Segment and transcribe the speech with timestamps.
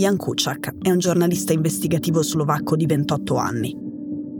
[0.00, 3.76] Jan Kuciak è un giornalista investigativo slovacco di 28 anni.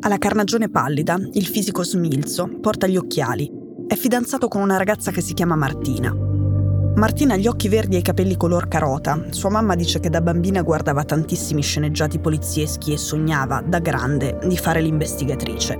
[0.01, 3.47] Ha la carnagione pallida, il fisico smilzo, porta gli occhiali.
[3.87, 6.17] È fidanzato con una ragazza che si chiama Martina.
[6.95, 9.27] Martina ha gli occhi verdi e i capelli color carota.
[9.33, 14.57] Sua mamma dice che da bambina guardava tantissimi sceneggiati polizieschi e sognava, da grande, di
[14.57, 15.79] fare l'investigatrice.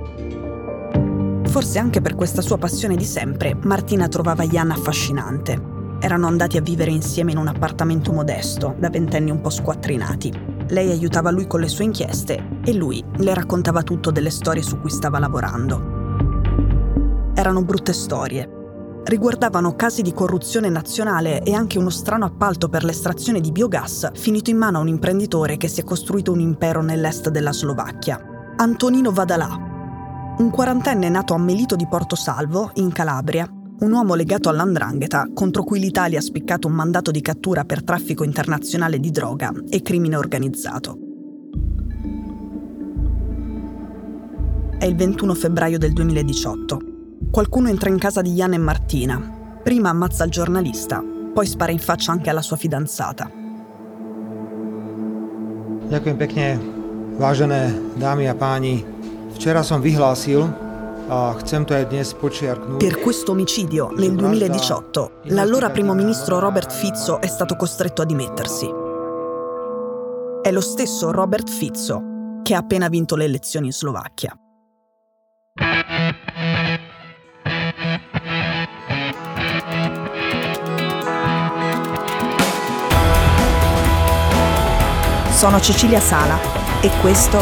[1.45, 5.70] Forse anche per questa sua passione di sempre, Martina trovava Jan affascinante
[6.01, 10.33] erano andati a vivere insieme in un appartamento modesto, da ventenni un po' squattrinati.
[10.69, 14.79] Lei aiutava lui con le sue inchieste e lui le raccontava tutto delle storie su
[14.79, 15.99] cui stava lavorando.
[17.35, 18.57] Erano brutte storie.
[19.03, 24.49] Riguardavano casi di corruzione nazionale e anche uno strano appalto per l'estrazione di biogas finito
[24.49, 28.19] in mano a un imprenditore che si è costruito un impero nell'est della Slovacchia.
[28.57, 29.49] Antonino Vadalà,
[30.37, 33.47] un quarantenne nato a Melito di Porto Salvo, in Calabria,
[33.81, 38.23] un uomo legato all'andrangheta contro cui l'Italia ha spiccato un mandato di cattura per traffico
[38.23, 40.97] internazionale di droga e crimine organizzato.
[44.77, 46.79] È il 21 febbraio del 2018.
[47.31, 49.59] Qualcuno entra in casa di Jan e Martina.
[49.63, 53.29] Prima ammazza il giornalista, poi spara in faccia anche alla sua fidanzata.
[55.91, 56.47] Ďakujem pekne,
[57.19, 58.79] vážené dámy a páni.
[59.35, 60.70] Včera som vyhlásil,
[62.77, 68.67] per questo omicidio, nel 2018, l'allora primo ministro Robert Fizzo è stato costretto a dimettersi.
[70.41, 74.35] È lo stesso Robert Fizzo che ha appena vinto le elezioni in Slovacchia.
[85.31, 86.37] Sono Cecilia Sala
[86.81, 87.39] e questo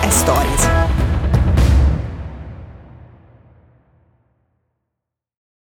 [0.00, 0.83] è Stories.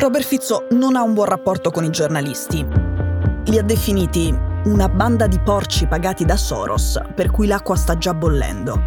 [0.00, 2.66] Robert Fizzo non ha un buon rapporto con i giornalisti.
[3.44, 4.34] Li ha definiti
[4.64, 8.80] una banda di porci pagati da Soros, per cui l'acqua sta già bollendo.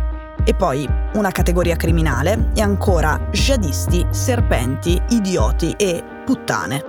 [0.43, 6.83] E poi una categoria criminale e ancora jihadisti, serpenti, idioti e puttane.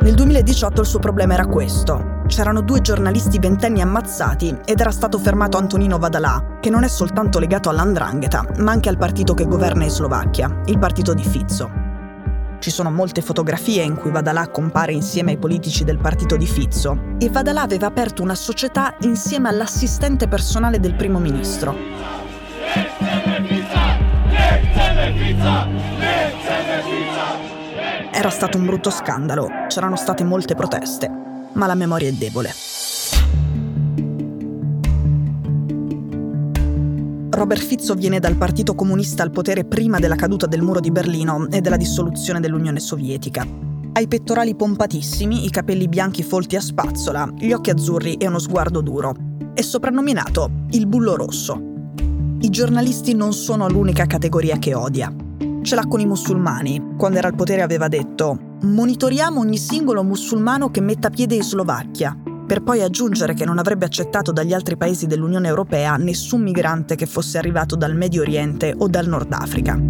[0.00, 2.22] Nel 2018 il suo problema era questo.
[2.28, 7.38] C'erano due giornalisti ventenni ammazzati ed era stato fermato Antonino Vadalà, che non è soltanto
[7.38, 11.79] legato all'andrangheta, ma anche al partito che governa in Slovacchia, il partito di Fizzo.
[12.60, 17.14] Ci sono molte fotografie in cui Vadalà compare insieme ai politici del partito di Fizzo
[17.18, 21.74] e Vadalà aveva aperto una società insieme all'assistente personale del primo ministro.
[28.12, 31.10] Era stato un brutto scandalo, c'erano state molte proteste,
[31.52, 32.52] ma la memoria è debole.
[37.30, 41.48] Robert Fizzo viene dal Partito Comunista al potere prima della caduta del muro di Berlino
[41.48, 43.46] e della dissoluzione dell'Unione Sovietica.
[43.92, 48.40] Ha i pettorali pompatissimi, i capelli bianchi folti a spazzola, gli occhi azzurri e uno
[48.40, 49.14] sguardo duro.
[49.54, 51.60] È soprannominato il bullo rosso.
[52.40, 55.14] I giornalisti non sono l'unica categoria che odia.
[55.62, 56.94] Ce l'ha con i musulmani.
[56.98, 62.14] Quando era al potere aveva detto monitoriamo ogni singolo musulmano che metta piede in Slovacchia
[62.50, 67.06] per poi aggiungere che non avrebbe accettato dagli altri paesi dell'Unione Europea nessun migrante che
[67.06, 69.80] fosse arrivato dal Medio Oriente o dal Nord Africa.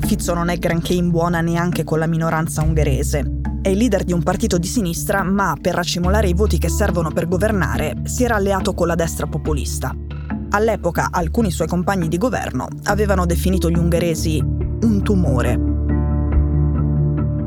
[0.00, 3.40] Fizzo non è granché in buona neanche con la minoranza ungherese.
[3.62, 7.10] È il leader di un partito di sinistra, ma per racimolare i voti che servono
[7.12, 9.96] per governare si era alleato con la destra populista.
[10.50, 15.73] All'epoca alcuni suoi compagni di governo avevano definito gli ungheresi un tumore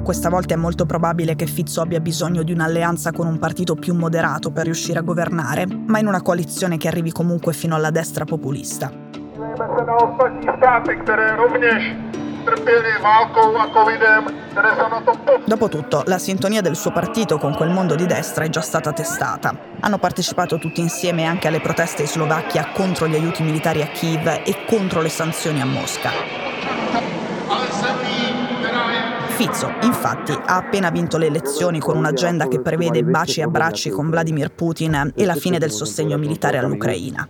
[0.07, 3.94] questa volta è molto probabile che Fizzo abbia bisogno di un'alleanza con un partito più
[3.94, 8.24] moderato per riuscire a governare, ma in una coalizione che arrivi comunque fino alla destra
[8.24, 8.89] populista.
[15.45, 19.53] Dopotutto, la sintonia del suo partito con quel mondo di destra è già stata testata.
[19.81, 24.25] Hanno partecipato tutti insieme anche alle proteste in Slovacchia contro gli aiuti militari a Kiev
[24.45, 26.12] e contro le sanzioni a Mosca.
[29.38, 34.10] Fizzo, infatti, ha appena vinto le elezioni con un'agenda che prevede baci e abbracci con
[34.10, 37.30] Vladimir Putin e la fine del sostegno militare all'Ucraina.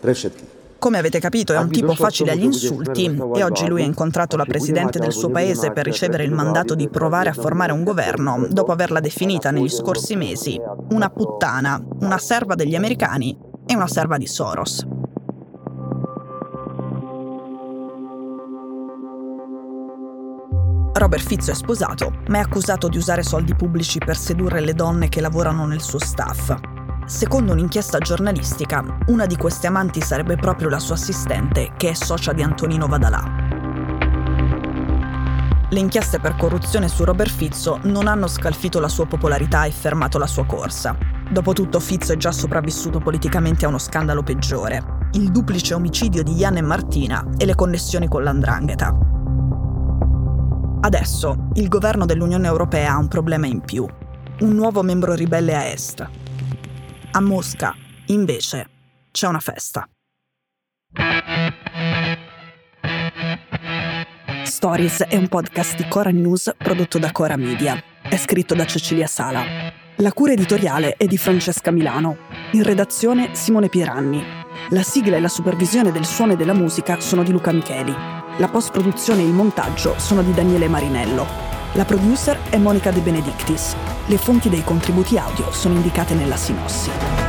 [0.00, 0.48] Všetkých.
[0.78, 4.46] Come avete capito è un tipo facile agli insulti e oggi lui ha incontrato la
[4.46, 8.72] presidente del suo paese per ricevere il mandato di provare a formare un governo dopo
[8.72, 10.58] averla definita negli scorsi mesi
[10.88, 13.36] una puttana, una serva degli americani
[13.66, 14.86] e una serva di Soros.
[21.02, 25.08] Robert Fizzo è sposato, ma è accusato di usare soldi pubblici per sedurre le donne
[25.08, 26.54] che lavorano nel suo staff
[27.04, 32.32] Secondo un'inchiesta giornalistica, una di queste amanti sarebbe proprio la sua assistente, che è socia
[32.32, 33.22] di Antonino Vadalà.
[35.68, 40.18] Le inchieste per corruzione su Robert Fizzo non hanno scalfito la sua popolarità e fermato
[40.18, 40.96] la sua corsa.
[41.28, 46.58] Dopotutto Fizzo è già sopravvissuto politicamente a uno scandalo peggiore, il duplice omicidio di Ian
[46.58, 49.11] e Martina e le connessioni con l'andrangheta.
[50.84, 53.86] Adesso il governo dell'Unione Europea ha un problema in più,
[54.40, 56.04] un nuovo membro ribelle a est,
[57.12, 57.72] a Mosca,
[58.06, 58.68] invece,
[59.12, 59.88] c'è una festa.
[64.42, 67.80] Stories è un podcast di Cora News prodotto da Cora Media.
[68.02, 69.44] È scritto da Cecilia Sala.
[69.96, 72.16] La cura editoriale è di Francesca Milano.
[72.52, 74.20] In redazione Simone Pieranni.
[74.70, 78.21] La sigla e la supervisione del suono e della musica sono di Luca Micheli.
[78.38, 81.26] La post-produzione e il montaggio sono di Daniele Marinello.
[81.74, 83.76] La producer è Monica De Benedictis.
[84.06, 87.21] Le fonti dei contributi audio sono indicate nella sinossi.